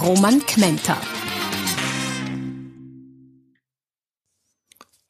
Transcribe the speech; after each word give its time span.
Roman 0.00 0.44
Kmenter. 0.44 1.00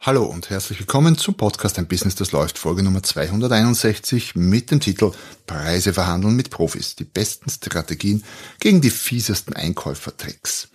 Hallo 0.00 0.24
und 0.24 0.50
herzlich 0.50 0.78
willkommen 0.78 1.18
zum 1.18 1.34
Podcast 1.34 1.78
Ein 1.78 1.88
Business, 1.88 2.14
das 2.14 2.30
läuft, 2.30 2.58
Folge 2.58 2.84
Nummer 2.84 3.02
261 3.02 4.36
mit 4.36 4.70
dem 4.70 4.78
Titel 4.80 5.10
Preise 5.46 5.92
verhandeln 5.92 6.36
mit 6.36 6.50
Profis, 6.50 6.94
die 6.94 7.04
besten 7.04 7.50
Strategien 7.50 8.22
gegen 8.60 8.80
die 8.80 8.90
fiesesten 8.90 9.54
Einkäufertricks. 9.54 10.68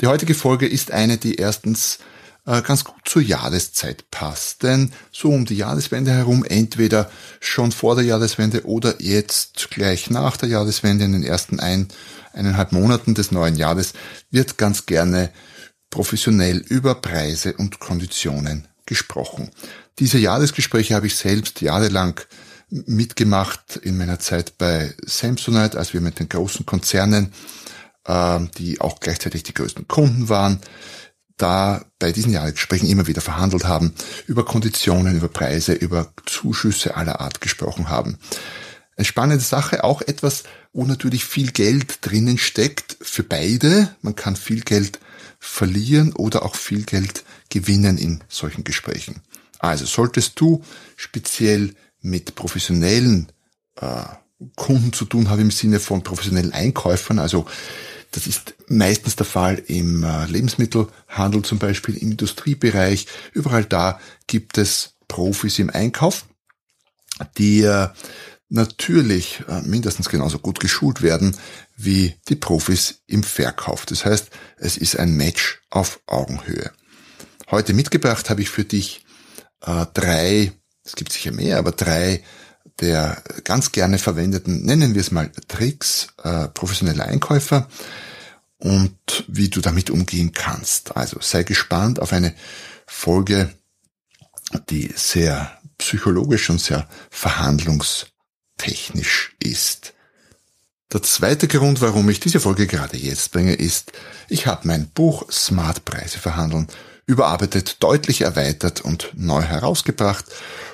Die 0.00 0.08
heutige 0.08 0.34
Folge 0.34 0.66
ist 0.66 0.90
eine, 0.90 1.16
die 1.16 1.36
erstens 1.36 1.98
ganz 2.46 2.84
gut 2.84 3.02
zur 3.04 3.22
Jahreszeit 3.22 4.10
passt, 4.10 4.62
denn 4.62 4.92
so 5.10 5.30
um 5.30 5.44
die 5.44 5.56
Jahreswende 5.56 6.12
herum, 6.12 6.44
entweder 6.44 7.10
schon 7.40 7.72
vor 7.72 7.96
der 7.96 8.04
Jahreswende 8.04 8.64
oder 8.66 9.02
jetzt 9.02 9.70
gleich 9.70 10.10
nach 10.10 10.36
der 10.36 10.48
Jahreswende 10.48 11.04
in 11.04 11.12
den 11.12 11.24
ersten 11.24 11.58
ein, 11.58 11.88
eineinhalb 12.32 12.70
Monaten 12.70 13.14
des 13.14 13.32
neuen 13.32 13.56
Jahres, 13.56 13.94
wird 14.30 14.58
ganz 14.58 14.86
gerne 14.86 15.30
professionell 15.90 16.58
über 16.58 16.94
Preise 16.94 17.54
und 17.54 17.80
Konditionen 17.80 18.68
gesprochen. 18.86 19.50
Diese 19.98 20.18
Jahresgespräche 20.18 20.94
habe 20.94 21.08
ich 21.08 21.16
selbst 21.16 21.60
jahrelang 21.60 22.20
mitgemacht 22.68 23.76
in 23.76 23.96
meiner 23.96 24.18
Zeit 24.20 24.58
bei 24.58 24.94
Samsonite, 25.04 25.78
als 25.78 25.94
wir 25.94 26.00
mit 26.00 26.20
den 26.20 26.28
großen 26.28 26.66
Konzernen, 26.66 27.32
äh, 28.04 28.40
die 28.58 28.80
auch 28.80 29.00
gleichzeitig 29.00 29.42
die 29.42 29.54
größten 29.54 29.88
Kunden 29.88 30.28
waren, 30.28 30.60
da 31.36 31.84
bei 31.98 32.12
diesen 32.12 32.32
Jahresgesprächen 32.32 32.88
immer 32.88 33.06
wieder 33.06 33.20
verhandelt 33.20 33.64
haben, 33.64 33.94
über 34.26 34.44
Konditionen, 34.44 35.16
über 35.16 35.28
Preise, 35.28 35.72
über 35.72 36.12
Zuschüsse 36.24 36.96
aller 36.96 37.20
Art 37.20 37.40
gesprochen 37.40 37.88
haben. 37.88 38.18
Eine 38.96 39.04
spannende 39.04 39.44
Sache, 39.44 39.84
auch 39.84 40.00
etwas, 40.00 40.44
wo 40.72 40.84
natürlich 40.84 41.24
viel 41.24 41.52
Geld 41.52 41.98
drinnen 42.00 42.38
steckt 42.38 42.96
für 43.00 43.22
beide. 43.22 43.94
Man 44.00 44.14
kann 44.14 44.36
viel 44.36 44.62
Geld 44.62 44.98
verlieren 45.38 46.12
oder 46.14 46.44
auch 46.44 46.54
viel 46.54 46.84
Geld 46.84 47.24
gewinnen 47.50 47.98
in 47.98 48.24
solchen 48.28 48.64
Gesprächen. 48.64 49.22
Also 49.58 49.84
solltest 49.84 50.40
du 50.40 50.62
speziell 50.96 51.74
mit 52.00 52.34
professionellen 52.34 53.32
äh, 53.80 54.04
Kunden 54.54 54.92
zu 54.92 55.04
tun 55.06 55.30
haben 55.30 55.40
im 55.40 55.50
Sinne 55.50 55.80
von 55.80 56.02
professionellen 56.02 56.52
Einkäufern, 56.52 57.18
also 57.18 57.46
das 58.16 58.26
ist 58.26 58.54
meistens 58.68 59.14
der 59.14 59.26
Fall 59.26 59.62
im 59.66 60.02
äh, 60.02 60.24
Lebensmittelhandel 60.24 61.42
zum 61.42 61.58
Beispiel, 61.58 61.98
im 61.98 62.12
Industriebereich. 62.12 63.06
Überall 63.34 63.66
da 63.66 64.00
gibt 64.26 64.56
es 64.56 64.94
Profis 65.06 65.58
im 65.58 65.68
Einkauf, 65.68 66.24
die 67.36 67.60
äh, 67.60 67.88
natürlich 68.48 69.44
äh, 69.48 69.60
mindestens 69.60 70.08
genauso 70.08 70.38
gut 70.38 70.60
geschult 70.60 71.02
werden 71.02 71.36
wie 71.76 72.14
die 72.30 72.36
Profis 72.36 73.02
im 73.06 73.22
Verkauf. 73.22 73.84
Das 73.84 74.06
heißt, 74.06 74.30
es 74.56 74.78
ist 74.78 74.98
ein 74.98 75.14
Match 75.14 75.60
auf 75.68 76.00
Augenhöhe. 76.06 76.72
Heute 77.50 77.74
mitgebracht 77.74 78.30
habe 78.30 78.40
ich 78.40 78.48
für 78.48 78.64
dich 78.64 79.02
drei, 79.94 80.52
es 80.84 80.96
gibt 80.96 81.12
sicher 81.12 81.32
mehr, 81.32 81.58
aber 81.58 81.72
drei 81.72 82.22
der 82.80 83.22
ganz 83.44 83.72
gerne 83.72 83.98
verwendeten, 83.98 84.64
nennen 84.64 84.94
wir 84.94 85.00
es 85.00 85.10
mal 85.10 85.30
Tricks 85.48 86.08
äh, 86.22 86.48
professioneller 86.48 87.06
Einkäufer 87.06 87.68
und 88.58 89.24
wie 89.28 89.48
du 89.48 89.60
damit 89.60 89.90
umgehen 89.90 90.32
kannst. 90.32 90.96
Also 90.96 91.18
sei 91.20 91.42
gespannt 91.42 92.00
auf 92.00 92.12
eine 92.12 92.34
Folge, 92.86 93.52
die 94.70 94.92
sehr 94.94 95.58
psychologisch 95.78 96.48
und 96.50 96.60
sehr 96.60 96.88
verhandlungstechnisch 97.10 99.34
ist. 99.40 99.94
Der 100.92 101.02
zweite 101.02 101.48
Grund, 101.48 101.80
warum 101.80 102.08
ich 102.08 102.20
diese 102.20 102.38
Folge 102.40 102.68
gerade 102.68 102.96
jetzt 102.96 103.32
bringe, 103.32 103.54
ist, 103.54 103.90
ich 104.28 104.46
habe 104.46 104.68
mein 104.68 104.88
Buch 104.88 105.30
Smart 105.30 105.84
Preise 105.84 106.18
verhandeln 106.18 106.68
überarbeitet, 107.06 107.82
deutlich 107.82 108.22
erweitert 108.22 108.80
und 108.80 109.12
neu 109.14 109.42
herausgebracht 109.42 110.26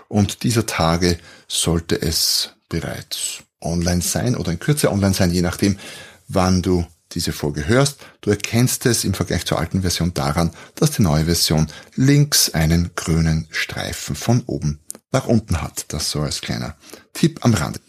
und 0.08 0.42
dieser 0.42 0.66
Tage 0.66 1.18
sollte 1.46 2.00
es 2.00 2.50
bereits 2.68 3.42
online 3.60 4.02
sein 4.02 4.36
oder 4.36 4.52
in 4.52 4.58
Kürze 4.58 4.90
online 4.90 5.14
sein, 5.14 5.30
je 5.30 5.42
nachdem, 5.42 5.78
wann 6.28 6.62
du 6.62 6.86
diese 7.12 7.32
Folge 7.32 7.66
hörst. 7.66 8.00
Du 8.22 8.30
erkennst 8.30 8.86
es 8.86 9.04
im 9.04 9.14
Vergleich 9.14 9.44
zur 9.44 9.58
alten 9.58 9.82
Version 9.82 10.14
daran, 10.14 10.50
dass 10.74 10.92
die 10.92 11.02
neue 11.02 11.26
Version 11.26 11.66
links 11.94 12.50
einen 12.50 12.90
grünen 12.94 13.46
Streifen 13.50 14.16
von 14.16 14.42
oben 14.46 14.80
nach 15.12 15.26
unten 15.26 15.60
hat. 15.60 15.86
Das 15.88 16.10
so 16.10 16.20
als 16.20 16.40
kleiner 16.40 16.76
Tipp 17.12 17.44
am 17.44 17.54
Rande. 17.54 17.80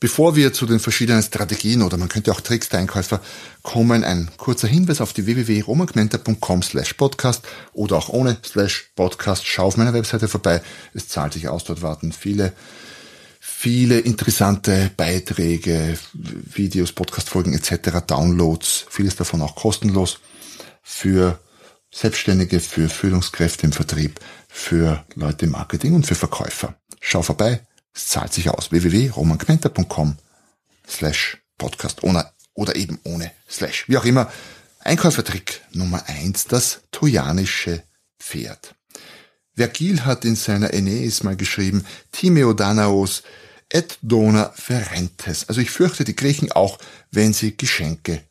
Bevor 0.00 0.36
wir 0.36 0.52
zu 0.52 0.64
den 0.66 0.78
verschiedenen 0.78 1.24
Strategien 1.24 1.82
oder 1.82 1.96
man 1.96 2.08
könnte 2.08 2.30
auch 2.30 2.40
Tricks 2.40 2.68
der 2.68 2.78
Einkäufer 2.78 3.20
kommen, 3.62 4.04
ein 4.04 4.30
kurzer 4.36 4.68
Hinweis 4.68 5.00
auf 5.00 5.12
die 5.12 5.26
www.romangmenta.com 5.26 6.62
slash 6.62 6.92
podcast 6.92 7.44
oder 7.72 7.96
auch 7.96 8.08
ohne 8.08 8.38
slash 8.46 8.92
podcast. 8.94 9.44
Schau 9.44 9.64
auf 9.66 9.76
meiner 9.76 9.94
Webseite 9.94 10.28
vorbei. 10.28 10.62
Es 10.94 11.08
zahlt 11.08 11.32
sich 11.32 11.48
aus. 11.48 11.64
Dort 11.64 11.82
warten 11.82 12.12
viele, 12.12 12.52
viele 13.40 13.98
interessante 13.98 14.92
Beiträge, 14.96 15.98
Videos, 16.12 16.92
Podcastfolgen 16.92 17.54
etc., 17.54 17.98
Downloads, 18.06 18.86
vieles 18.88 19.16
davon 19.16 19.42
auch 19.42 19.56
kostenlos 19.56 20.20
für 20.80 21.40
Selbstständige, 21.90 22.60
für 22.60 22.88
Führungskräfte 22.88 23.66
im 23.66 23.72
Vertrieb, 23.72 24.20
für 24.48 25.04
Leute 25.16 25.46
im 25.46 25.52
Marketing 25.52 25.94
und 25.94 26.06
für 26.06 26.14
Verkäufer. 26.14 26.76
Schau 27.00 27.22
vorbei, 27.22 27.62
es 27.94 28.08
zahlt 28.08 28.32
sich 28.32 28.50
aus. 28.50 28.70
www.romankmenter.com 28.70 30.16
slash 30.88 31.38
podcast 31.56 32.02
ohne, 32.02 32.30
oder 32.54 32.76
eben 32.76 32.98
ohne 33.04 33.32
slash. 33.48 33.88
Wie 33.88 33.98
auch 33.98 34.04
immer. 34.04 34.30
Einkäufertrick 34.80 35.62
Nummer 35.72 36.08
eins: 36.08 36.46
das 36.46 36.80
trojanische 36.92 37.82
Pferd. 38.18 38.74
Vergil 39.56 40.04
hat 40.04 40.24
in 40.24 40.36
seiner 40.36 40.72
Aeneis 40.72 41.24
mal 41.24 41.36
geschrieben, 41.36 41.84
Timeo 42.12 42.52
Danaos 42.52 43.24
et 43.68 43.98
dona 44.02 44.52
ferentes. 44.54 45.48
Also 45.48 45.60
ich 45.60 45.70
fürchte 45.70 46.04
die 46.04 46.16
Griechen 46.16 46.52
auch, 46.52 46.78
wenn 47.10 47.32
sie 47.32 47.56
Geschenke 47.56 48.22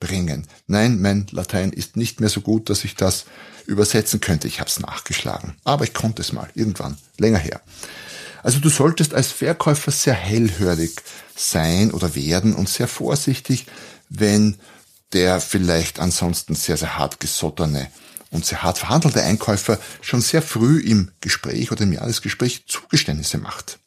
bringen. 0.00 0.48
Nein, 0.66 1.00
mein 1.00 1.26
Latein 1.30 1.72
ist 1.72 1.96
nicht 1.96 2.20
mehr 2.20 2.28
so 2.28 2.40
gut, 2.40 2.68
dass 2.68 2.84
ich 2.84 2.96
das 2.96 3.24
übersetzen 3.66 4.20
könnte. 4.20 4.48
Ich 4.48 4.58
habe 4.58 4.68
es 4.68 4.80
nachgeschlagen. 4.80 5.54
Aber 5.64 5.84
ich 5.84 5.94
konnte 5.94 6.20
es 6.22 6.32
mal, 6.32 6.48
irgendwann, 6.54 6.98
länger 7.18 7.38
her. 7.38 7.60
Also 8.42 8.58
du 8.58 8.68
solltest 8.68 9.14
als 9.14 9.28
Verkäufer 9.28 9.90
sehr 9.90 10.14
hellhörig 10.14 11.02
sein 11.36 11.92
oder 11.92 12.14
werden 12.14 12.54
und 12.54 12.68
sehr 12.68 12.88
vorsichtig, 12.88 13.66
wenn 14.08 14.56
der 15.12 15.40
vielleicht 15.40 16.00
ansonsten 16.00 16.54
sehr, 16.54 16.76
sehr 16.76 16.98
hart 16.98 17.20
gesottene 17.20 17.88
und 18.30 18.46
sehr 18.46 18.62
hart 18.62 18.78
verhandelte 18.78 19.22
Einkäufer 19.22 19.78
schon 20.00 20.22
sehr 20.22 20.42
früh 20.42 20.80
im 20.80 21.10
Gespräch 21.20 21.70
oder 21.70 21.82
im 21.82 21.92
Jahresgespräch 21.92 22.66
Zugeständnisse 22.66 23.38
macht. 23.38 23.78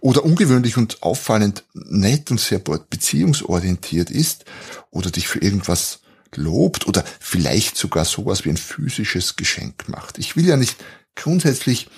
Oder 0.00 0.24
ungewöhnlich 0.24 0.76
und 0.76 1.02
auffallend 1.02 1.64
nett 1.74 2.30
und 2.30 2.40
sehr 2.40 2.58
beziehungsorientiert 2.58 4.10
ist 4.10 4.44
oder 4.90 5.10
dich 5.10 5.28
für 5.28 5.38
irgendwas 5.38 6.00
lobt 6.34 6.86
oder 6.86 7.04
vielleicht 7.20 7.76
sogar 7.76 8.04
sowas 8.04 8.44
wie 8.44 8.50
ein 8.50 8.56
physisches 8.56 9.36
Geschenk 9.36 9.88
macht. 9.88 10.18
Ich 10.18 10.34
will 10.34 10.46
ja 10.46 10.56
nicht 10.56 10.76
grundsätzlich 11.14 11.88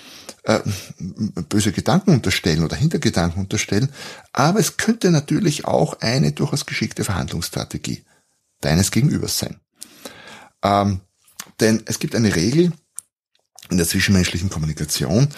äh, 0.45 0.61
böse 1.49 1.71
Gedanken 1.71 2.11
unterstellen 2.11 2.63
oder 2.63 2.75
Hintergedanken 2.75 3.41
unterstellen, 3.41 3.89
aber 4.31 4.59
es 4.59 4.77
könnte 4.77 5.11
natürlich 5.11 5.65
auch 5.65 5.99
eine 6.01 6.31
durchaus 6.31 6.65
geschickte 6.65 7.03
Verhandlungsstrategie 7.03 8.03
deines 8.61 8.91
Gegenübers 8.91 9.39
sein. 9.39 9.59
Ähm, 10.63 11.01
denn 11.59 11.83
es 11.85 11.99
gibt 11.99 12.15
eine 12.15 12.35
Regel 12.35 12.71
in 13.69 13.77
der 13.77 13.87
zwischenmenschlichen 13.87 14.49
Kommunikation, 14.49 15.29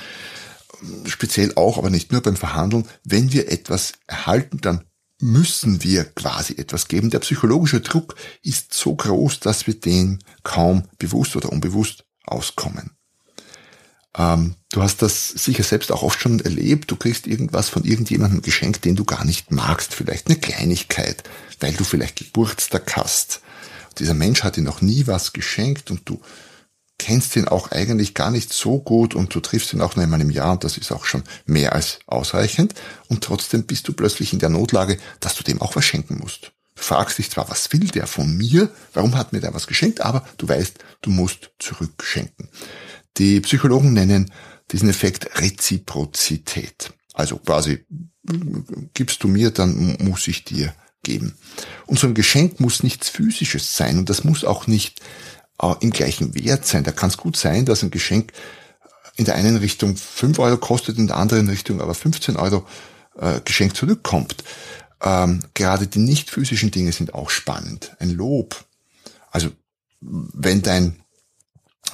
speziell 1.05 1.53
auch, 1.55 1.77
aber 1.77 1.89
nicht 1.89 2.11
nur 2.11 2.21
beim 2.21 2.35
Verhandeln, 2.35 2.87
wenn 3.03 3.31
wir 3.31 3.51
etwas 3.51 3.93
erhalten, 4.07 4.59
dann 4.61 4.83
müssen 5.19 5.83
wir 5.83 6.03
quasi 6.03 6.55
etwas 6.57 6.87
geben. 6.87 7.09
Der 7.09 7.19
psychologische 7.19 7.81
Druck 7.81 8.15
ist 8.43 8.73
so 8.73 8.95
groß, 8.95 9.39
dass 9.39 9.65
wir 9.65 9.79
den 9.79 10.19
kaum 10.43 10.83
bewusst 10.99 11.35
oder 11.35 11.51
unbewusst 11.51 12.05
auskommen. 12.25 12.96
Ähm, 14.17 14.55
du 14.71 14.81
hast 14.81 15.01
das 15.01 15.29
sicher 15.29 15.63
selbst 15.63 15.91
auch 15.91 16.03
oft 16.03 16.19
schon 16.19 16.39
erlebt. 16.39 16.89
Du 16.91 16.95
kriegst 16.95 17.27
irgendwas 17.27 17.69
von 17.69 17.83
irgendjemandem 17.83 18.41
geschenkt, 18.41 18.85
den 18.85 18.95
du 18.95 19.05
gar 19.05 19.25
nicht 19.25 19.51
magst. 19.51 19.93
Vielleicht 19.93 20.27
eine 20.27 20.37
Kleinigkeit, 20.37 21.23
weil 21.59 21.73
du 21.73 21.83
vielleicht 21.83 22.17
Geburtstag 22.17 22.95
hast. 22.95 23.41
dieser 23.99 24.13
Mensch 24.13 24.43
hat 24.43 24.57
dir 24.57 24.63
noch 24.63 24.81
nie 24.81 25.07
was 25.07 25.33
geschenkt 25.33 25.91
und 25.91 26.07
du 26.07 26.21
kennst 26.99 27.35
ihn 27.35 27.47
auch 27.47 27.71
eigentlich 27.71 28.13
gar 28.13 28.31
nicht 28.31 28.51
so 28.51 28.79
gut 28.79 29.13
und 29.13 29.33
du 29.33 29.39
triffst 29.39 29.73
ihn 29.73 29.81
auch 29.81 29.95
nur 29.95 30.03
einmal 30.03 30.21
im 30.21 30.31
Jahr 30.31 30.53
und 30.53 30.63
das 30.63 30.77
ist 30.77 30.91
auch 30.91 31.05
schon 31.05 31.23
mehr 31.45 31.73
als 31.73 31.99
ausreichend 32.07 32.73
und 33.07 33.23
trotzdem 33.23 33.63
bist 33.63 33.87
du 33.87 33.93
plötzlich 33.93 34.33
in 34.33 34.39
der 34.39 34.49
Notlage, 34.49 34.97
dass 35.19 35.35
du 35.35 35.43
dem 35.43 35.61
auch 35.61 35.75
was 35.75 35.85
schenken 35.85 36.17
musst. 36.17 36.51
Du 36.75 36.83
fragst 36.83 37.17
dich 37.17 37.31
zwar, 37.31 37.49
was 37.49 37.71
will 37.71 37.87
der 37.87 38.07
von 38.07 38.35
mir? 38.35 38.69
Warum 38.93 39.15
hat 39.15 39.33
mir 39.33 39.39
der 39.39 39.53
was 39.53 39.67
geschenkt? 39.67 40.01
Aber 40.01 40.25
du 40.37 40.47
weißt, 40.47 40.77
du 41.01 41.09
musst 41.09 41.51
zurückschenken. 41.59 42.49
Die 43.17 43.41
Psychologen 43.41 43.93
nennen 43.93 44.31
diesen 44.71 44.89
Effekt 44.89 45.41
Reziprozität. 45.41 46.93
Also 47.13 47.37
quasi, 47.37 47.85
gibst 48.93 49.23
du 49.23 49.27
mir, 49.27 49.51
dann 49.51 49.97
muss 49.99 50.27
ich 50.27 50.43
dir 50.43 50.73
geben. 51.03 51.35
Und 51.85 51.97
so 51.97 52.07
ein 52.07 52.13
Geschenk 52.13 52.59
muss 52.59 52.83
nichts 52.83 53.09
Physisches 53.09 53.75
sein 53.75 53.97
und 53.97 54.09
das 54.09 54.23
muss 54.23 54.43
auch 54.43 54.67
nicht 54.67 55.01
äh, 55.61 55.73
im 55.79 55.91
gleichen 55.91 56.35
Wert 56.35 56.65
sein. 56.65 56.83
Da 56.83 56.91
kann 56.91 57.09
es 57.09 57.17
gut 57.17 57.37
sein, 57.37 57.65
dass 57.65 57.83
ein 57.83 57.91
Geschenk 57.91 58.33
in 59.15 59.25
der 59.25 59.35
einen 59.35 59.57
Richtung 59.57 59.95
5 59.95 60.37
Euro 60.39 60.57
kostet, 60.57 60.97
in 60.97 61.07
der 61.07 61.17
anderen 61.17 61.49
Richtung 61.49 61.81
aber 61.81 61.95
15 61.95 62.35
Euro 62.35 62.67
äh, 63.17 63.39
Geschenk 63.43 63.75
zurückkommt. 63.75 64.43
Ähm, 65.01 65.39
gerade 65.53 65.87
die 65.87 65.99
nicht 65.99 66.29
physischen 66.29 66.71
Dinge 66.71 66.91
sind 66.91 67.13
auch 67.13 67.29
spannend. 67.29 67.95
Ein 67.99 68.11
Lob. 68.11 68.65
Also 69.31 69.49
wenn 70.01 70.61
dein 70.61 71.01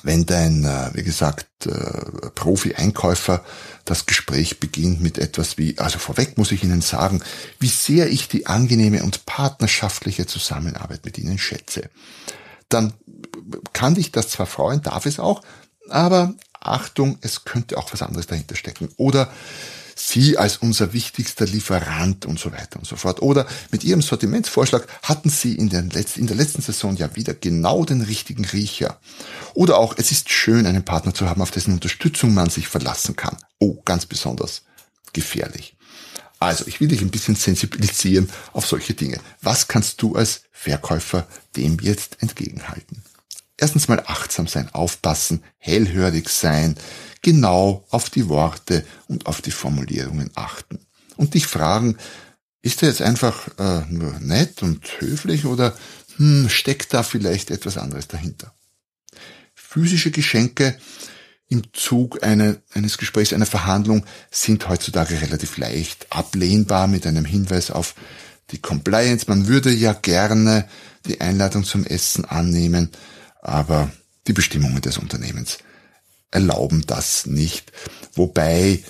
wenn 0.04 0.26
dein, 0.26 0.64
äh, 0.66 0.92
wie 0.94 1.04
gesagt, 1.04 1.48
äh, 1.66 2.30
Profi-Einkäufer 2.36 3.44
das 3.86 4.06
Gespräch 4.06 4.60
beginnt 4.60 5.02
mit 5.02 5.18
etwas 5.18 5.58
wie, 5.58 5.78
also 5.80 6.00
vorweg 6.00 6.38
muss 6.38 6.52
ich 6.52 6.64
Ihnen 6.64 6.82
sagen, 6.82 7.22
wie 7.60 7.68
sehr 7.68 8.10
ich 8.10 8.28
die 8.28 8.46
angenehme 8.46 9.04
und 9.04 9.26
partnerschaftliche 9.26 10.26
Zusammenarbeit 10.26 11.06
mit 11.06 11.18
Ihnen 11.18 11.38
schätze, 11.38 11.90
dann 12.70 12.94
kann 13.74 13.96
dich 13.96 14.12
das 14.12 14.30
zwar 14.30 14.46
freuen, 14.46 14.82
darf 14.82 15.06
es 15.06 15.20
auch, 15.20 15.42
aber 15.90 16.34
Achtung, 16.60 17.18
es 17.22 17.44
könnte 17.44 17.78
auch 17.78 17.92
was 17.92 18.02
anderes 18.02 18.28
dahinter 18.28 18.56
stecken. 18.56 18.90
Oder 18.98 19.30
Sie 19.96 20.38
als 20.38 20.58
unser 20.58 20.94
wichtigster 20.94 21.46
Lieferant 21.46 22.26
und 22.26 22.40
so 22.40 22.52
weiter 22.52 22.80
und 22.80 22.88
so 22.88 22.96
fort. 22.96 23.22
Oder 23.22 23.46
mit 23.72 23.84
Ihrem 23.84 24.02
Sortimentsvorschlag 24.02 24.88
hatten 25.04 25.30
Sie 25.30 25.56
in, 25.56 25.70
den 25.70 25.90
Letz-, 25.92 26.18
in 26.18 26.28
der 26.28 26.36
letzten 26.36 26.62
Saison 26.62 26.96
ja 26.96 27.16
wieder 27.16 27.34
genau 27.34 27.86
den 27.86 28.02
richtigen 28.02 28.46
Riecher. 28.46 29.00
Oder 29.54 29.78
auch, 29.78 29.96
es 29.98 30.12
ist 30.12 30.32
schön, 30.32 30.66
einen 30.66 30.86
Partner 30.86 31.14
zu 31.14 31.30
haben, 31.30 31.42
auf 31.42 31.52
dessen 31.52 31.74
Unterstützung 31.74 32.34
man 32.34 32.50
sich 32.50 32.68
verlassen 32.68 33.16
kann. 33.16 33.38
Oh, 33.60 33.82
ganz 33.86 34.06
besonders 34.06 34.64
gefährlich. 35.14 35.76
Also, 36.40 36.66
ich 36.68 36.82
will 36.82 36.90
dich 36.90 37.02
ein 37.02 37.12
bisschen 37.12 37.36
sensibilisieren 37.36 38.30
auf 38.52 38.66
solche 38.66 38.94
Dinge. 38.94 39.20
Was 39.42 39.68
kannst 39.68 40.02
du 40.02 40.16
als 40.16 40.42
Verkäufer 40.52 41.28
dem 41.56 41.78
jetzt 41.80 42.18
entgegenhalten? 42.22 43.03
Erstens 43.58 43.88
mal 43.88 44.04
achtsam 44.06 44.48
sein, 44.48 44.70
aufpassen, 44.74 45.44
hellhörig 45.58 46.30
sein, 46.30 46.76
genau 47.22 47.86
auf 47.90 48.10
die 48.10 48.28
Worte 48.30 48.86
und 49.08 49.28
auf 49.28 49.42
die 49.42 49.52
Formulierungen 49.52 50.32
achten. 50.36 50.80
Und 51.16 51.36
dich 51.36 51.48
fragen, 51.48 51.98
ist 52.62 52.82
er 52.82 52.90
jetzt 52.90 53.02
einfach 53.02 53.48
äh, 53.60 53.82
nur 53.90 54.20
nett 54.20 54.64
und 54.64 54.86
höflich 55.00 55.46
oder 55.46 55.76
hm, 56.18 56.50
steckt 56.50 56.94
da 56.94 57.04
vielleicht 57.04 57.52
etwas 57.52 57.78
anderes 57.78 58.08
dahinter? 58.08 58.54
Physische 59.54 60.12
Geschenke 60.12 60.78
im 61.50 61.62
Zug 61.74 62.24
eine, 62.24 62.62
eines 62.74 62.98
Gesprächs, 62.98 63.34
einer 63.34 63.46
Verhandlung 63.46 64.06
sind 64.32 64.68
heutzutage 64.70 65.22
relativ 65.22 65.58
leicht 65.58 66.08
ablehnbar 66.10 66.88
mit 66.88 67.06
einem 67.06 67.26
Hinweis 67.26 67.70
auf 67.70 67.96
die 68.52 68.60
Compliance. 68.60 69.26
Man 69.28 69.48
würde 69.48 69.72
ja 69.72 69.94
gerne 69.94 70.68
die 71.06 71.22
Einladung 71.22 71.64
zum 71.64 71.86
Essen 71.86 72.26
annehmen, 72.26 72.90
aber 73.44 73.92
die 74.26 74.34
Bestimmungen 74.34 74.82
des 74.82 74.98
Unternehmens 74.98 75.60
erlauben 76.32 76.84
das 76.88 77.26
nicht. 77.26 77.72
Wobei 78.16 78.82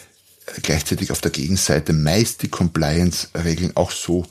gleichzeitig 0.61 1.11
auf 1.11 1.21
der 1.21 1.31
Gegenseite 1.31 1.91
meist 1.91 2.43
die 2.43 2.49
Compliance-Regeln 2.49 3.75
auch 3.75 3.91
so 3.91 4.25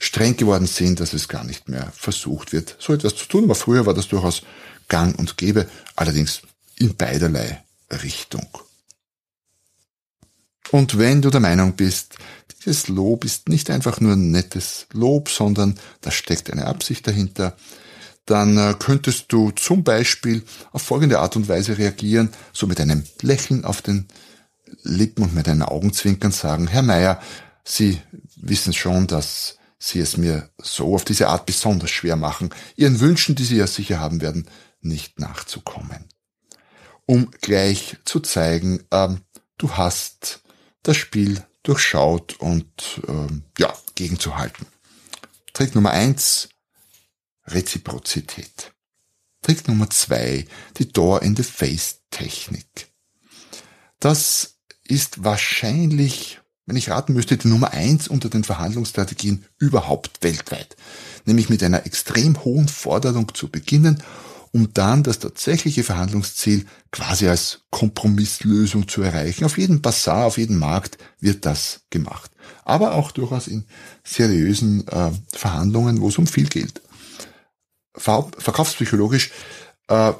streng 0.00 0.36
geworden 0.36 0.66
sind, 0.66 1.00
dass 1.00 1.12
es 1.12 1.28
gar 1.28 1.44
nicht 1.44 1.68
mehr 1.68 1.92
versucht 1.96 2.52
wird, 2.52 2.76
so 2.78 2.92
etwas 2.92 3.14
zu 3.14 3.26
tun. 3.26 3.44
Aber 3.44 3.54
früher 3.54 3.86
war 3.86 3.94
das 3.94 4.08
durchaus 4.08 4.42
gang 4.88 5.16
und 5.16 5.36
gäbe, 5.36 5.68
allerdings 5.94 6.42
in 6.76 6.96
beiderlei 6.96 7.62
Richtung. 8.02 8.46
Und 10.70 10.98
wenn 10.98 11.22
du 11.22 11.30
der 11.30 11.40
Meinung 11.40 11.74
bist, 11.74 12.16
dieses 12.64 12.88
Lob 12.88 13.24
ist 13.24 13.48
nicht 13.48 13.70
einfach 13.70 14.00
nur 14.00 14.14
ein 14.14 14.32
nettes 14.32 14.86
Lob, 14.92 15.30
sondern 15.30 15.78
da 16.00 16.10
steckt 16.10 16.50
eine 16.50 16.66
Absicht 16.66 17.06
dahinter, 17.06 17.56
dann 18.28 18.58
äh, 18.58 18.74
könntest 18.78 19.32
du 19.32 19.50
zum 19.52 19.84
Beispiel 19.84 20.44
auf 20.72 20.82
folgende 20.82 21.18
Art 21.18 21.36
und 21.36 21.48
Weise 21.48 21.78
reagieren, 21.78 22.30
so 22.52 22.66
mit 22.66 22.80
einem 22.80 23.04
Lächeln 23.22 23.64
auf 23.64 23.80
den 23.80 24.06
Lippen 24.82 25.24
und 25.24 25.34
mit 25.34 25.48
einem 25.48 25.62
Augenzwinkern 25.62 26.32
sagen, 26.32 26.66
Herr 26.68 26.82
Meier, 26.82 27.20
Sie 27.64 28.00
wissen 28.36 28.72
schon, 28.74 29.06
dass 29.06 29.56
Sie 29.78 30.00
es 30.00 30.16
mir 30.16 30.50
so 30.58 30.94
auf 30.94 31.04
diese 31.04 31.28
Art 31.28 31.46
besonders 31.46 31.90
schwer 31.90 32.16
machen, 32.16 32.50
Ihren 32.76 33.00
Wünschen, 33.00 33.34
die 33.34 33.44
Sie 33.44 33.56
ja 33.56 33.66
sicher 33.66 33.98
haben 33.98 34.20
werden, 34.20 34.46
nicht 34.80 35.18
nachzukommen. 35.18 36.04
Um 37.06 37.30
gleich 37.40 37.96
zu 38.04 38.20
zeigen, 38.20 38.84
ähm, 38.90 39.22
du 39.56 39.72
hast 39.72 40.42
das 40.82 40.98
Spiel 40.98 41.42
durchschaut 41.62 42.38
und 42.40 43.00
ähm, 43.08 43.44
ja, 43.58 43.72
gegenzuhalten. 43.94 44.66
Trick 45.54 45.74
Nummer 45.74 45.90
eins, 45.90 46.50
Reziprozität. 47.50 48.72
Trick 49.42 49.68
Nummer 49.68 49.88
zwei, 49.90 50.46
die 50.78 50.92
Door-in-the-Face-Technik. 50.92 52.88
Das 54.00 54.58
ist 54.84 55.24
wahrscheinlich, 55.24 56.40
wenn 56.66 56.76
ich 56.76 56.90
raten 56.90 57.14
müsste, 57.14 57.36
die 57.36 57.48
Nummer 57.48 57.72
eins 57.72 58.08
unter 58.08 58.28
den 58.28 58.44
Verhandlungsstrategien 58.44 59.44
überhaupt 59.58 60.22
weltweit. 60.22 60.76
Nämlich 61.24 61.48
mit 61.48 61.62
einer 61.62 61.86
extrem 61.86 62.44
hohen 62.44 62.68
Forderung 62.68 63.34
zu 63.34 63.48
beginnen, 63.48 64.02
um 64.52 64.72
dann 64.72 65.02
das 65.02 65.18
tatsächliche 65.18 65.84
Verhandlungsziel 65.84 66.66
quasi 66.90 67.28
als 67.28 67.60
Kompromisslösung 67.70 68.88
zu 68.88 69.02
erreichen. 69.02 69.44
Auf 69.44 69.58
jedem 69.58 69.82
Bazar, 69.82 70.26
auf 70.26 70.38
jedem 70.38 70.58
Markt 70.58 70.96
wird 71.20 71.44
das 71.44 71.82
gemacht. 71.90 72.30
Aber 72.64 72.94
auch 72.94 73.12
durchaus 73.12 73.46
in 73.46 73.66
seriösen 74.04 74.88
äh, 74.88 75.10
Verhandlungen, 75.32 76.00
wo 76.00 76.08
es 76.08 76.18
um 76.18 76.26
viel 76.26 76.48
geht 76.48 76.80
verkaufspsychologisch 77.98 79.30
äh, 79.88 80.12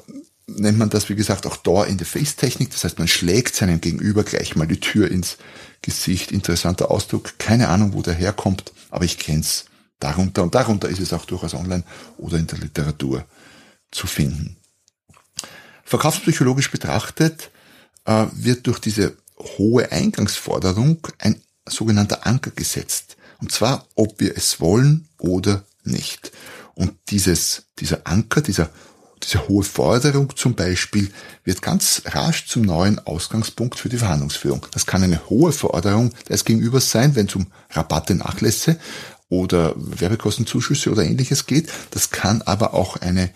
nennt 0.47 0.77
man 0.77 0.89
das, 0.89 1.09
wie 1.09 1.15
gesagt, 1.15 1.45
auch 1.45 1.57
Door-in-the-Face-Technik. 1.57 2.71
Das 2.71 2.83
heißt, 2.83 2.99
man 2.99 3.07
schlägt 3.07 3.55
seinem 3.55 3.81
Gegenüber 3.81 4.23
gleich 4.23 4.55
mal 4.55 4.67
die 4.67 4.79
Tür 4.79 5.09
ins 5.09 5.37
Gesicht. 5.81 6.31
Interessanter 6.31 6.91
Ausdruck. 6.91 7.37
Keine 7.37 7.69
Ahnung, 7.69 7.93
wo 7.93 8.01
der 8.01 8.13
herkommt, 8.13 8.73
aber 8.89 9.05
ich 9.05 9.17
kenn's 9.17 9.65
darunter. 9.99 10.43
Und 10.43 10.55
darunter 10.55 10.89
ist 10.89 10.99
es 10.99 11.13
auch 11.13 11.25
durchaus 11.25 11.53
online 11.53 11.83
oder 12.17 12.37
in 12.37 12.47
der 12.47 12.59
Literatur 12.59 13.25
zu 13.91 14.07
finden. 14.07 14.57
Verkaufspsychologisch 15.83 16.71
betrachtet 16.71 17.51
äh, 18.05 18.25
wird 18.33 18.67
durch 18.67 18.79
diese 18.79 19.17
hohe 19.57 19.91
Eingangsforderung 19.91 21.07
ein 21.17 21.41
sogenannter 21.67 22.25
Anker 22.25 22.51
gesetzt. 22.51 23.17
Und 23.39 23.51
zwar, 23.51 23.87
ob 23.95 24.19
wir 24.19 24.35
es 24.35 24.59
wollen 24.59 25.07
oder 25.17 25.63
nicht. 25.83 26.31
Und 26.79 26.93
dieses, 27.09 27.63
dieser 27.77 28.07
Anker, 28.07 28.39
dieser, 28.39 28.69
diese 29.21 29.49
hohe 29.49 29.65
Forderung 29.65 30.33
zum 30.37 30.55
Beispiel 30.55 31.11
wird 31.43 31.61
ganz 31.61 32.03
rasch 32.05 32.47
zum 32.47 32.61
neuen 32.61 32.99
Ausgangspunkt 32.99 33.77
für 33.77 33.89
die 33.89 33.97
Verhandlungsführung. 33.97 34.65
Das 34.71 34.85
kann 34.85 35.03
eine 35.03 35.29
hohe 35.29 35.51
Forderung 35.51 36.13
des 36.29 36.45
Gegenübers 36.45 36.89
sein, 36.89 37.15
wenn 37.15 37.25
es 37.25 37.35
um 37.35 37.47
Rabatte, 37.71 38.15
Nachlässe 38.15 38.79
oder 39.27 39.73
Werbekostenzuschüsse 39.75 40.89
oder 40.89 41.03
ähnliches 41.03 41.47
geht. 41.47 41.69
Das 41.91 42.11
kann 42.11 42.41
aber 42.43 42.73
auch 42.73 42.95
eine 42.95 43.29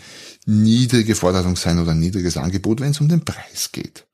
niedrige 0.45 1.13
Forderung 1.13 1.57
sein 1.57 1.79
oder 1.79 1.91
ein 1.91 2.00
niedriges 2.00 2.38
Angebot, 2.38 2.79
wenn 2.79 2.91
es 2.91 3.01
um 3.01 3.09
den 3.09 3.25
Preis 3.25 3.73
geht. 3.73 4.05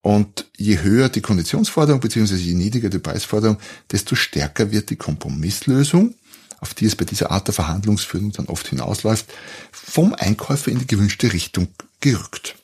Und 0.00 0.50
je 0.56 0.80
höher 0.80 1.10
die 1.10 1.20
Konditionsforderung 1.20 2.00
bzw. 2.00 2.36
je 2.36 2.54
niedriger 2.54 2.88
die 2.88 2.98
Preisforderung, 2.98 3.58
desto 3.92 4.14
stärker 4.14 4.70
wird 4.70 4.88
die 4.88 4.96
Kompromisslösung 4.96 6.14
auf 6.64 6.72
die 6.72 6.86
es 6.86 6.96
bei 6.96 7.04
dieser 7.04 7.30
Art 7.30 7.46
der 7.46 7.52
Verhandlungsführung 7.52 8.32
dann 8.32 8.46
oft 8.46 8.66
hinausläuft, 8.68 9.26
vom 9.70 10.14
Einkäufer 10.14 10.70
in 10.70 10.78
die 10.78 10.86
gewünschte 10.86 11.30
Richtung 11.30 11.68
gerückt. 12.00 12.54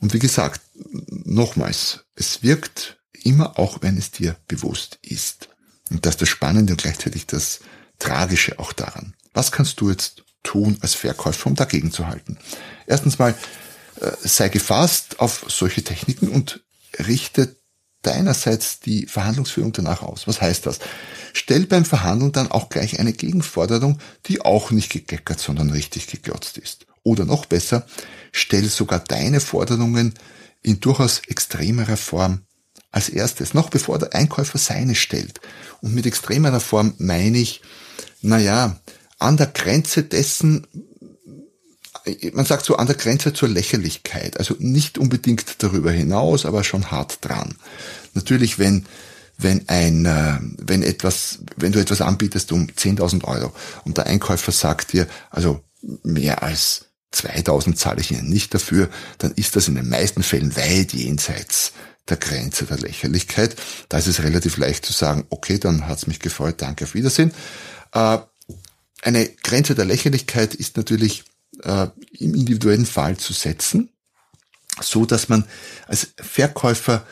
Und 0.00 0.14
wie 0.14 0.18
gesagt, 0.18 0.62
nochmals, 0.74 2.06
es 2.14 2.42
wirkt 2.42 2.98
immer 3.12 3.58
auch, 3.58 3.82
wenn 3.82 3.98
es 3.98 4.10
dir 4.10 4.36
bewusst 4.48 4.98
ist. 5.02 5.50
Und 5.90 6.06
das 6.06 6.14
ist 6.14 6.22
das 6.22 6.28
Spannende 6.30 6.72
und 6.72 6.80
gleichzeitig 6.80 7.26
das 7.26 7.60
Tragische 7.98 8.58
auch 8.58 8.72
daran. 8.72 9.12
Was 9.34 9.52
kannst 9.52 9.82
du 9.82 9.90
jetzt 9.90 10.24
tun 10.42 10.78
als 10.80 10.94
Verkäufer, 10.94 11.48
um 11.48 11.56
dagegen 11.56 11.92
zu 11.92 12.06
halten? 12.06 12.38
Erstens 12.86 13.18
mal, 13.18 13.34
äh, 14.00 14.12
sei 14.22 14.48
gefasst 14.48 15.20
auf 15.20 15.44
solche 15.48 15.84
Techniken 15.84 16.28
und 16.28 16.64
richte 16.98 17.54
deinerseits 18.00 18.80
die 18.80 19.06
Verhandlungsführung 19.06 19.72
danach 19.72 20.00
aus. 20.00 20.26
Was 20.26 20.40
heißt 20.40 20.64
das? 20.64 20.78
Stell 21.36 21.66
beim 21.66 21.84
Verhandeln 21.84 22.32
dann 22.32 22.50
auch 22.50 22.70
gleich 22.70 22.98
eine 22.98 23.12
Gegenforderung, 23.12 23.98
die 24.24 24.40
auch 24.40 24.70
nicht 24.70 24.90
gegeckert, 24.90 25.38
sondern 25.38 25.70
richtig 25.70 26.06
geglotzt 26.06 26.56
ist. 26.56 26.86
Oder 27.02 27.26
noch 27.26 27.44
besser, 27.44 27.86
stell 28.32 28.64
sogar 28.64 29.00
deine 29.00 29.40
Forderungen 29.40 30.14
in 30.62 30.80
durchaus 30.80 31.20
extremerer 31.28 31.98
Form 31.98 32.40
als 32.90 33.10
erstes, 33.10 33.52
noch 33.52 33.68
bevor 33.68 33.98
der 33.98 34.14
Einkäufer 34.14 34.56
seine 34.56 34.94
stellt. 34.94 35.40
Und 35.82 35.94
mit 35.94 36.06
extremerer 36.06 36.60
Form 36.60 36.94
meine 36.96 37.36
ich, 37.36 37.60
naja, 38.22 38.80
an 39.18 39.36
der 39.36 39.48
Grenze 39.48 40.04
dessen, 40.04 40.66
man 42.32 42.46
sagt 42.46 42.64
so 42.64 42.76
an 42.76 42.86
der 42.86 42.96
Grenze 42.96 43.34
zur 43.34 43.50
Lächerlichkeit, 43.50 44.38
also 44.38 44.56
nicht 44.58 44.96
unbedingt 44.96 45.62
darüber 45.62 45.92
hinaus, 45.92 46.46
aber 46.46 46.64
schon 46.64 46.90
hart 46.90 47.18
dran. 47.20 47.56
Natürlich, 48.14 48.58
wenn 48.58 48.86
wenn 49.38 49.68
ein, 49.68 50.06
äh, 50.06 50.38
wenn 50.58 50.82
etwas, 50.82 51.40
wenn 51.56 51.72
du 51.72 51.80
etwas 51.80 52.00
anbietest 52.00 52.52
um 52.52 52.66
10.000 52.66 53.24
Euro 53.24 53.52
und 53.84 53.98
der 53.98 54.06
Einkäufer 54.06 54.52
sagt 54.52 54.92
dir, 54.92 55.06
also 55.30 55.62
mehr 56.02 56.42
als 56.42 56.86
2000 57.12 57.78
zahle 57.78 58.00
ich 58.00 58.10
Ihnen 58.10 58.28
nicht 58.28 58.54
dafür, 58.54 58.88
dann 59.18 59.32
ist 59.32 59.56
das 59.56 59.68
in 59.68 59.74
den 59.74 59.88
meisten 59.88 60.22
Fällen 60.22 60.56
weit 60.56 60.92
jenseits 60.92 61.72
der 62.08 62.16
Grenze 62.16 62.66
der 62.66 62.78
Lächerlichkeit. 62.78 63.56
Da 63.88 63.98
ist 63.98 64.06
es 64.06 64.22
relativ 64.22 64.56
leicht 64.58 64.84
zu 64.84 64.92
sagen, 64.92 65.26
okay, 65.30 65.58
dann 65.58 65.88
hat's 65.88 66.06
mich 66.06 66.20
gefreut, 66.20 66.56
danke, 66.58 66.84
auf 66.84 66.94
Wiedersehen. 66.94 67.32
Äh, 67.92 68.18
eine 69.02 69.28
Grenze 69.28 69.74
der 69.74 69.84
Lächerlichkeit 69.84 70.54
ist 70.54 70.76
natürlich 70.76 71.24
äh, 71.62 71.88
im 72.12 72.34
individuellen 72.34 72.86
Fall 72.86 73.16
zu 73.16 73.32
setzen, 73.32 73.90
so 74.80 75.06
dass 75.06 75.28
man 75.28 75.44
als 75.86 76.08
Verkäufer 76.16 77.06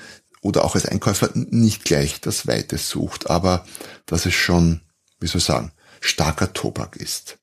oder 0.45 0.65
auch 0.65 0.75
als 0.75 0.85
Einkäufer 0.85 1.31
nicht 1.35 1.85
gleich 1.85 2.21
das 2.21 2.47
Weite 2.47 2.77
sucht, 2.77 3.31
aber 3.31 3.65
dass 4.05 4.27
es 4.27 4.35
schon, 4.35 4.83
wie 5.19 5.27
soll 5.27 5.39
ich 5.39 5.45
sagen, 5.45 5.73
starker 6.01 6.53
Tobak 6.53 6.97
ist. 6.97 7.39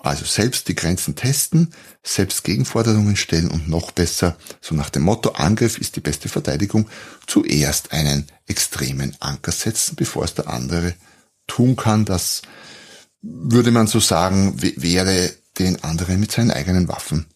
Also 0.00 0.24
selbst 0.24 0.66
die 0.66 0.74
Grenzen 0.74 1.14
testen, 1.14 1.72
selbst 2.02 2.42
Gegenforderungen 2.42 3.14
stellen 3.16 3.48
und 3.48 3.68
noch 3.68 3.92
besser, 3.92 4.36
so 4.60 4.74
nach 4.74 4.90
dem 4.90 5.04
Motto 5.04 5.30
Angriff 5.30 5.78
ist 5.78 5.94
die 5.94 6.00
beste 6.00 6.28
Verteidigung, 6.28 6.88
zuerst 7.28 7.92
einen 7.92 8.26
extremen 8.46 9.16
Anker 9.20 9.52
setzen, 9.52 9.94
bevor 9.94 10.24
es 10.24 10.34
der 10.34 10.48
andere 10.48 10.94
tun 11.46 11.76
kann. 11.76 12.04
Das 12.04 12.42
würde 13.22 13.70
man 13.70 13.86
so 13.86 14.00
sagen, 14.00 14.60
wäre 14.60 15.32
den 15.60 15.82
anderen 15.84 16.18
mit 16.18 16.32
seinen 16.32 16.50
eigenen 16.50 16.88
Waffen 16.88 17.26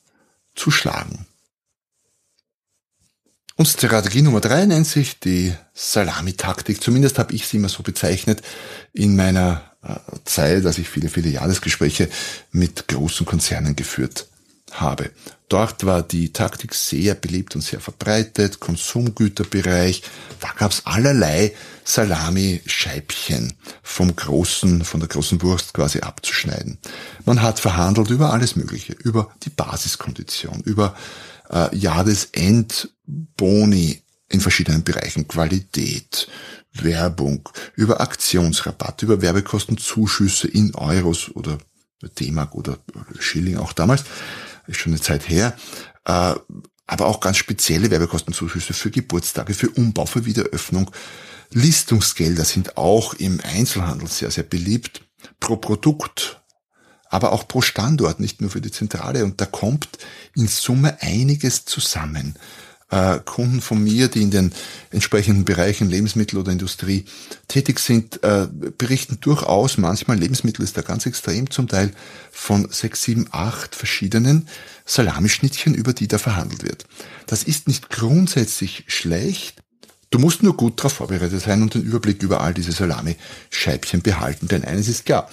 zu 0.57 0.73
schlagen. 0.73 1.27
Und 3.61 3.67
Strategie 3.67 4.23
Nummer 4.23 4.41
drei 4.41 4.65
nennt 4.65 4.87
sich 4.87 5.21
die 5.21 5.53
Salamitaktik. 5.75 6.83
Zumindest 6.83 7.19
habe 7.19 7.35
ich 7.35 7.47
sie 7.47 7.59
immer 7.59 7.69
so 7.69 7.83
bezeichnet 7.83 8.41
in 8.95 9.17
meiner 9.17 9.61
äh, 9.83 9.97
Zeit, 10.25 10.65
als 10.65 10.79
ich 10.79 10.89
viele, 10.89 11.11
viele 11.11 11.29
Jahresgespräche 11.29 12.09
mit 12.53 12.89
großen 12.89 13.27
Konzernen 13.27 13.77
geführt 13.77 14.29
habe. 14.71 15.11
Dort 15.51 15.85
war 15.85 16.03
die 16.03 16.33
Taktik 16.33 16.75
sehr 16.75 17.15
beliebt 17.15 17.55
und 17.55 17.61
sehr 17.61 17.81
verbreitet, 17.81 18.61
Konsumgüterbereich, 18.61 20.05
da 20.41 20.49
gab's 20.57 20.87
allerlei 20.87 21.53
Salami-Scheibchen 21.85 23.53
vom 23.83 24.17
großen, 24.17 24.85
von 24.85 25.01
der 25.01 25.09
großen 25.11 25.43
Wurst 25.43 25.75
quasi 25.75 26.01
abzuschneiden. 26.01 26.79
Man 27.27 27.43
hat 27.43 27.61
verhandelt 27.61 28.09
über 28.09 28.33
alles 28.33 28.57
Mögliche, 28.57 28.95
über 28.95 29.31
die 29.43 29.51
Basiskondition, 29.51 30.63
über 30.63 30.95
äh, 31.51 31.77
Jahresendboni 31.77 34.03
in 34.29 34.41
verschiedenen 34.41 34.83
Bereichen, 34.85 35.29
Qualität, 35.29 36.29
Werbung, 36.73 37.49
über 37.75 38.01
Aktionsrabatt, 38.01 39.03
über 39.03 39.21
Werbekostenzuschüsse 39.21 40.49
in 40.49 40.75
Euros 40.75 41.31
oder 41.35 41.59
D-Mark 42.19 42.55
oder 42.55 42.79
Schilling 43.19 43.59
auch 43.59 43.73
damals 43.73 44.05
ist 44.67 44.79
schon 44.79 44.93
eine 44.93 45.01
Zeit 45.01 45.29
her, 45.29 45.57
äh, 46.05 46.35
aber 46.87 47.07
auch 47.07 47.21
ganz 47.21 47.37
spezielle 47.37 47.91
Werbekostenzuschüsse 47.91 48.73
für 48.73 48.91
Geburtstage, 48.91 49.55
für 49.55 49.71
Umbau, 49.71 50.07
für 50.07 50.25
Wiederöffnung. 50.25 50.91
Listungsgelder 51.53 52.45
sind 52.45 52.77
auch 52.77 53.15
im 53.15 53.41
Einzelhandel 53.43 54.09
sehr, 54.09 54.31
sehr 54.31 54.45
beliebt. 54.45 55.03
Pro 55.39 55.57
Produkt, 55.57 56.40
aber 57.11 57.33
auch 57.33 57.47
pro 57.47 57.61
Standort, 57.61 58.21
nicht 58.21 58.41
nur 58.41 58.51
für 58.51 58.61
die 58.61 58.71
Zentrale. 58.71 59.25
Und 59.25 59.41
da 59.41 59.45
kommt 59.45 59.89
in 60.35 60.49
Summe 60.49 60.97
einiges 61.03 61.65
zusammen 61.67 62.37
äh, 62.91 63.19
Kunden 63.25 63.61
von 63.61 63.83
mir, 63.83 64.09
die 64.09 64.23
in 64.23 64.31
den 64.31 64.53
entsprechenden 64.91 65.45
Bereichen 65.45 65.91
Lebensmittel 65.91 66.39
oder 66.39 66.53
Industrie 66.53 67.05
tätig 67.49 67.79
sind, 67.81 68.23
äh, 68.23 68.47
berichten 68.51 69.19
durchaus, 69.21 69.79
manchmal 69.79 70.19
Lebensmittel 70.19 70.65
ist 70.65 70.77
da 70.77 70.83
ganz 70.83 71.07
extrem, 71.07 71.51
zum 71.51 71.69
Teil 71.69 71.93
von 72.31 72.69
sechs, 72.71 73.03
sieben, 73.03 73.27
acht 73.31 73.75
verschiedenen 73.75 74.49
Salamischnittchen, 74.87 75.75
über 75.75 75.93
die 75.93 76.09
da 76.09 76.19
verhandelt 76.19 76.65
wird. 76.65 76.85
Das 77.27 77.43
ist 77.43 77.69
nicht 77.69 77.91
grundsätzlich 77.91 78.85
schlecht, 78.87 79.63
Du 80.13 80.19
musst 80.19 80.43
nur 80.43 80.57
gut 80.57 80.81
darauf 80.81 80.95
vorbereitet 80.95 81.41
sein 81.41 81.63
und 81.63 81.75
den 81.75 81.83
Überblick 81.83 82.21
über 82.25 82.41
all 82.41 82.53
diese 82.53 82.73
Salami-Scheibchen 82.73 84.03
behalten, 84.03 84.49
denn 84.49 84.65
eines 84.65 84.89
ist 84.89 85.07
klar, 85.07 85.31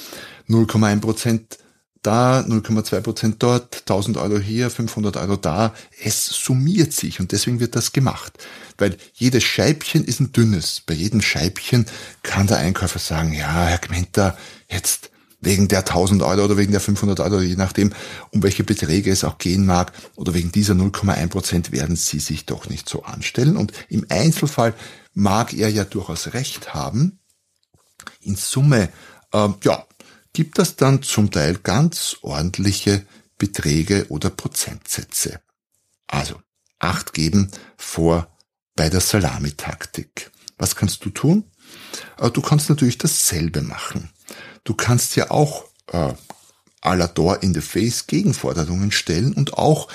0,1 0.47 1.01
Prozent 1.01 1.57
da, 2.01 2.39
0,2 2.39 3.01
Prozent 3.01 3.43
dort, 3.43 3.81
1000 3.81 4.17
Euro 4.17 4.37
hier, 4.39 4.69
500 4.69 5.17
Euro 5.17 5.35
da. 5.35 5.73
Es 6.01 6.25
summiert 6.25 6.93
sich 6.93 7.19
und 7.19 7.31
deswegen 7.31 7.59
wird 7.59 7.75
das 7.75 7.93
gemacht. 7.93 8.33
Weil 8.77 8.97
jedes 9.13 9.43
Scheibchen 9.43 10.05
ist 10.05 10.19
ein 10.19 10.31
dünnes. 10.31 10.81
Bei 10.85 10.93
jedem 10.93 11.21
Scheibchen 11.21 11.85
kann 12.23 12.47
der 12.47 12.57
Einkäufer 12.57 12.99
sagen, 12.99 13.33
ja, 13.33 13.65
Herr 13.65 13.79
Gmenter, 13.79 14.37
jetzt 14.69 15.09
wegen 15.39 15.67
der 15.67 15.79
1000 15.79 16.23
Euro 16.23 16.45
oder 16.45 16.57
wegen 16.57 16.71
der 16.71 16.81
500 16.81 17.19
Euro, 17.19 17.41
je 17.41 17.55
nachdem, 17.55 17.93
um 18.31 18.41
welche 18.43 18.63
Beträge 18.63 19.11
es 19.11 19.23
auch 19.23 19.37
gehen 19.37 19.65
mag, 19.65 19.91
oder 20.15 20.33
wegen 20.33 20.51
dieser 20.51 20.73
0,1 20.73 21.27
Prozent 21.27 21.71
werden 21.71 21.95
Sie 21.95 22.19
sich 22.19 22.45
doch 22.45 22.69
nicht 22.69 22.89
so 22.89 23.03
anstellen. 23.03 23.57
Und 23.57 23.71
im 23.89 24.05
Einzelfall 24.09 24.73
mag 25.13 25.53
er 25.53 25.69
ja 25.69 25.83
durchaus 25.83 26.33
recht 26.33 26.73
haben. 26.73 27.19
In 28.21 28.35
Summe, 28.35 28.89
äh, 29.33 29.49
ja, 29.63 29.85
gibt 30.37 30.59
es 30.59 30.75
dann 30.75 31.01
zum 31.01 31.31
Teil 31.31 31.55
ganz 31.55 32.17
ordentliche 32.21 33.07
Beträge 33.39 34.05
oder 34.09 34.29
Prozentsätze. 34.29 35.39
Also, 36.05 36.39
acht 36.77 37.13
geben 37.13 37.49
vor 37.75 38.27
bei 38.75 38.87
der 38.87 39.01
Salamitaktik. 39.01 40.29
Was 40.59 40.75
kannst 40.75 41.03
du 41.03 41.09
tun? 41.09 41.45
Äh, 42.19 42.29
du 42.29 42.43
kannst 42.43 42.69
natürlich 42.69 42.99
dasselbe 42.99 43.63
machen. 43.63 44.11
Du 44.63 44.75
kannst 44.75 45.15
ja 45.15 45.31
auch 45.31 45.65
äh, 45.91 46.13
à 46.83 46.95
la 46.95 47.07
Door 47.07 47.41
in 47.41 47.55
the 47.55 47.61
Face 47.61 48.05
Gegenforderungen 48.05 48.91
stellen 48.91 49.33
und 49.33 49.53
auch 49.53 49.87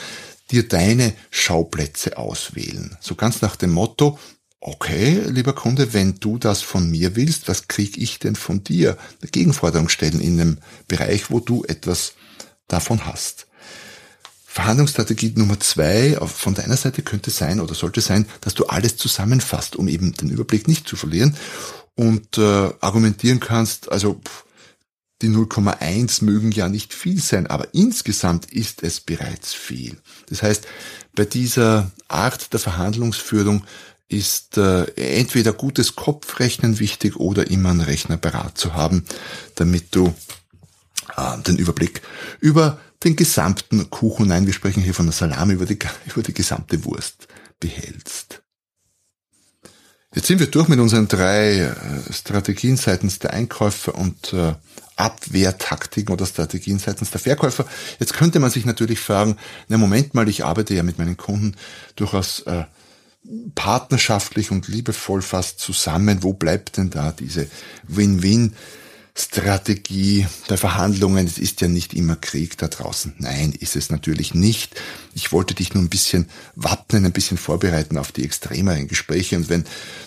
dir 0.51 0.67
deine 0.67 1.15
Schauplätze 1.31 2.19
auswählen. 2.19 2.97
So 3.01 3.15
ganz 3.15 3.43
nach 3.43 3.55
dem 3.55 3.71
Motto, 3.71 4.19
okay, 4.63 5.21
lieber 5.27 5.55
Kunde, 5.55 5.93
wenn 5.93 6.15
du 6.21 6.39
das 6.39 6.63
von 6.63 6.89
mir 6.89 7.17
willst, 7.17 7.49
was 7.49 7.67
krieg 7.67 7.99
ich 7.99 8.21
denn 8.21 8.37
von 8.37 8.63
dir? 8.63 8.97
Eine 9.21 9.31
Gegenforderung 9.31 9.89
stellen 9.89 10.21
in 10.21 10.41
einem 10.41 10.59
Bereich, 10.87 11.31
wo 11.31 11.41
du 11.41 11.65
etwas 11.65 12.15
davon 12.69 13.05
hast. 13.05 13.49
Verhandlungsstrategie 14.47 15.33
Nummer 15.35 15.59
zwei 15.59 16.17
von 16.27 16.55
deiner 16.55 16.77
Seite 16.77 17.03
könnte 17.03 17.31
sein 17.31 17.59
oder 17.59 17.75
sollte 17.75 18.01
sein, 18.01 18.27
dass 18.41 18.55
du 18.55 18.67
alles 18.67 18.97
zusammenfasst, 18.97 19.75
um 19.75 19.89
eben 19.89 20.13
den 20.13 20.31
Überblick 20.31 20.69
nicht 20.69 20.87
zu 20.87 20.95
verlieren 20.95 21.37
und 21.97 22.39
äh, 22.39 22.71
argumentieren 22.81 23.41
kannst, 23.41 23.91
also 23.91 24.21
pff, 24.25 24.45
die 25.23 25.29
0,1 25.29 26.25
mögen 26.25 26.51
ja 26.51 26.69
nicht 26.69 26.93
viel 26.93 27.21
sein, 27.21 27.47
aber 27.47 27.75
insgesamt 27.75 28.53
ist 28.53 28.83
es 28.83 29.01
bereits 29.01 29.55
viel. 29.55 29.97
Das 30.29 30.43
heißt, 30.43 30.67
bei 31.15 31.25
dieser 31.25 31.91
Art 32.09 32.53
der 32.53 32.61
Verhandlungsführung 32.61 33.65
ist 34.13 34.59
äh, 34.59 34.85
entweder 34.95 35.53
gutes 35.53 35.97
Kopfrechnen 35.97 36.79
wichtig 36.79 37.17
oder 37.17 37.51
immer 37.51 37.71
einen 37.71 37.81
Rechner 37.81 38.17
parat 38.17 38.59
zu 38.59 38.75
haben, 38.75 39.05
damit 39.55 39.95
du 39.95 40.15
äh, 41.17 41.39
den 41.47 41.57
Überblick 41.57 42.03
über 42.41 42.79
den 43.05 43.17
gesamten 43.17 43.91
Kuchen, 43.91 44.29
nein, 44.29 44.47
wir 44.47 44.53
sprechen 44.53 44.83
hier 44.83 44.95
von 44.95 45.07
der 45.07 45.13
Salami, 45.13 45.55
über 45.55 45.67
die, 45.67 45.79
über 46.07 46.23
die 46.23 46.35
gesamte 46.35 46.85
Wurst 46.85 47.29
behältst. 47.61 48.43
Jetzt 50.15 50.27
sind 50.27 50.41
wir 50.41 50.47
durch 50.47 50.69
mit 50.69 50.79
unseren 50.79 51.09
drei 51.09 51.61
äh, 51.61 52.13
Strategien 52.13 52.77
seitens 52.77 53.19
der 53.19 53.33
Einkäufer 53.33 53.95
und 53.95 54.35
äh, 54.35 54.55
Abwehrtaktiken 54.97 56.13
oder 56.13 56.27
Strategien 56.27 56.79
seitens 56.79 57.11
der 57.11 57.21
Verkäufer. 57.21 57.65
Jetzt 57.99 58.13
könnte 58.13 58.39
man 58.39 58.51
sich 58.51 58.67
natürlich 58.67 59.01
fragen, 59.01 59.39
na 59.69 59.79
Moment 59.79 60.13
mal, 60.13 60.29
ich 60.29 60.45
arbeite 60.45 60.75
ja 60.75 60.83
mit 60.83 60.99
meinen 60.99 61.17
Kunden 61.17 61.57
durchaus 61.97 62.41
äh, 62.41 62.65
partnerschaftlich 63.55 64.51
und 64.51 64.69
liebevoll 64.69 65.23
fast 65.23 65.61
zusammen. 65.61 66.23
Wo 66.23 66.33
bleibt 66.33 66.77
denn 66.77 66.91
da 66.91 67.13
diese 67.13 67.49
Win-Win 67.89 68.55
Strategie 69.15 70.27
der 70.49 70.57
Verhandlungen. 70.57 71.27
Es 71.27 71.37
ist 71.37 71.61
ja 71.61 71.69
nicht 71.69 71.93
immer 71.93 72.17
Krieg 72.17 72.57
da 72.57 72.69
draußen. 72.69 73.15
Nein, 73.19 73.53
ist 73.53 73.77
es 73.77 73.91
natürlich 73.91 74.35
nicht. 74.35 74.81
Ich 75.15 75.33
wollte 75.33 75.55
dich 75.55 75.75
nur 75.75 75.83
ein 75.83 75.91
bisschen 75.91 76.31
wappnen, 76.57 77.05
ein 77.05 77.13
bisschen 77.13 77.37
vorbereiten 77.37 77.99
auf 77.99 78.11
die 78.11 78.25
extremeren 78.25 78.89
Gespräche. 78.89 79.37
Und 79.37 79.51
wenn 79.51 79.65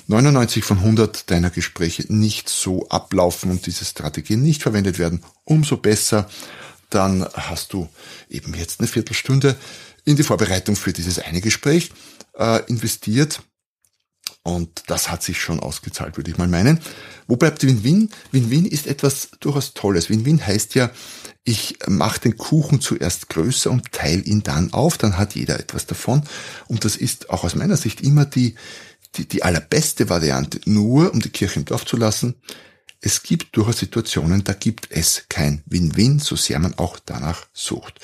99 0.08 0.64
von 0.64 0.80
100 0.80 1.30
deiner 1.30 1.52
Gespräche 1.52 2.12
nicht 2.12 2.50
so 2.50 2.90
ablaufen 2.90 3.52
und 3.52 3.68
diese 3.68 3.86
Strategien 3.86 4.42
nicht 4.42 4.64
verwendet 4.64 4.98
werden, 4.98 5.24
umso 5.44 5.78
besser. 5.78 6.28
Dann 6.90 7.28
hast 7.34 7.74
du 7.74 7.90
eben 8.30 8.54
jetzt 8.56 8.80
eine 8.80 8.88
Viertelstunde 8.88 9.56
in 10.04 10.16
die 10.16 10.24
Vorbereitung 10.24 10.76
für 10.76 10.94
dieses 10.94 11.20
eine 11.20 11.42
Gespräch 11.42 11.92
äh, 12.38 12.64
investiert 12.68 13.42
und 14.44 14.84
das 14.88 15.10
hat 15.10 15.24
sich 15.24 15.42
schon 15.42 15.60
ausgezahlt, 15.60 16.18
würde 16.18 16.30
ich 16.30 16.38
mal 16.38 16.48
meinen. 16.48 16.80
Wo 17.28 17.36
bleibt 17.36 17.66
Win-Win? 17.66 18.12
Win-Win 18.32 18.66
ist 18.66 18.86
etwas 18.86 19.30
durchaus 19.40 19.74
Tolles. 19.74 20.10
Win-Win 20.12 20.46
heißt 20.46 20.76
ja, 20.76 20.92
ich 21.44 21.80
mache 21.88 22.22
den 22.22 22.38
Kuchen 22.38 22.80
zuerst 22.80 23.30
größer 23.30 23.72
und 23.72 23.92
teile 23.92 24.22
ihn 24.22 24.44
dann 24.44 24.72
auf, 24.72 25.00
dann 25.00 25.18
hat 25.18 25.34
jeder 25.34 25.60
etwas 25.60 25.88
davon. 25.88 26.24
Und 26.68 26.86
das 26.86 26.96
ist 26.96 27.32
auch 27.32 27.44
aus 27.44 27.56
meiner 27.56 27.76
Sicht 27.76 28.02
immer 28.02 28.26
die, 28.26 28.54
die, 29.16 29.28
die 29.28 29.42
allerbeste 29.42 30.10
Variante. 30.10 30.60
Nur, 30.66 31.12
um 31.12 31.22
die 31.22 31.30
Kirche 31.30 31.60
im 31.60 31.66
Dorf 31.66 31.86
zu 31.86 31.98
lassen, 31.98 32.36
es 33.02 33.24
gibt 33.24 33.56
durchaus 33.58 33.80
Situationen, 33.80 34.44
da 34.44 34.54
gibt 34.54 34.92
es 34.92 35.26
kein 35.28 35.64
Win-Win, 35.66 36.20
so 36.20 36.36
sehr 36.36 36.60
man 36.60 36.76
auch 36.76 37.00
danach 37.04 37.48
sucht. 37.52 38.00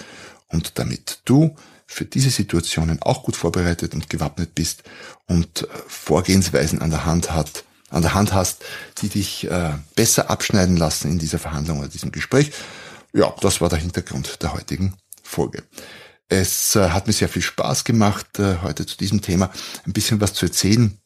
Und 0.48 0.80
damit 0.80 1.22
du 1.26 1.56
für 1.92 2.06
diese 2.06 2.30
Situationen 2.30 3.02
auch 3.02 3.24
gut 3.24 3.36
vorbereitet 3.36 3.94
und 3.94 4.10
gewappnet 4.10 4.56
bist 4.56 4.84
und 5.28 5.64
äh, 5.64 5.68
Vorgehensweisen 5.88 6.82
an 6.82 6.90
der 6.90 7.06
Hand 7.06 7.32
hat, 7.32 7.66
an 7.90 8.02
der 8.02 8.14
Hand 8.14 8.34
hast, 8.34 8.64
die 9.02 9.10
dich 9.10 9.50
äh, 9.52 9.74
besser 9.96 10.30
abschneiden 10.30 10.78
lassen 10.78 11.12
in 11.12 11.20
dieser 11.20 11.38
Verhandlung 11.38 11.80
oder 11.80 11.90
diesem 11.90 12.14
Gespräch. 12.14 12.54
Ja, 13.12 13.36
das 13.42 13.60
war 13.60 13.68
der 13.68 13.80
Hintergrund 13.80 14.42
der 14.42 14.54
heutigen 14.54 14.96
Folge. 15.22 15.64
Es 16.30 16.78
äh, 16.78 16.90
hat 16.92 17.08
mir 17.08 17.14
sehr 17.14 17.28
viel 17.28 17.42
Spaß 17.42 17.84
gemacht, 17.84 18.40
heute 18.40 18.86
zu 18.86 18.96
diesem 18.96 19.22
Thema 19.22 19.52
ein 19.86 19.92
bisschen 19.92 20.22
was 20.22 20.34
zu 20.34 20.46
erzählen. 20.46 20.98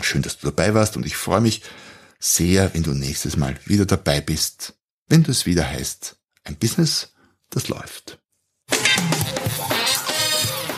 Schön, 0.00 0.22
dass 0.22 0.38
du 0.38 0.48
dabei 0.48 0.74
warst 0.74 0.96
und 0.96 1.06
ich 1.06 1.16
freue 1.16 1.40
mich 1.40 1.62
sehr, 2.18 2.74
wenn 2.74 2.82
du 2.82 2.90
nächstes 2.90 3.36
Mal 3.36 3.56
wieder 3.66 3.86
dabei 3.86 4.20
bist, 4.20 4.74
wenn 5.06 5.22
du 5.22 5.30
es 5.30 5.46
wieder 5.46 5.64
heißt, 5.64 6.16
ein 6.42 6.56
Business, 6.56 7.12
das 7.50 7.68
läuft. 7.68 8.18